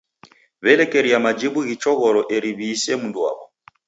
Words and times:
W'elekeria 0.63 1.17
majibu 1.25 1.59
ghichoghoro 1.67 2.21
eri 2.35 2.49
w'iise 2.57 2.93
mndu 3.01 3.19
waw'o. 3.25 3.45